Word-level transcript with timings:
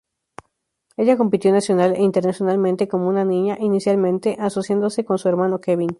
Ella 0.97 1.15
compitió 1.15 1.51
nacional 1.51 1.93
e 1.95 2.01
internacionalmente 2.01 2.87
como 2.87 3.07
una 3.07 3.23
niña, 3.23 3.57
inicialmente 3.59 4.35
asociándose 4.39 5.05
con 5.05 5.19
su 5.19 5.29
hermano 5.29 5.61
Kevin. 5.61 5.89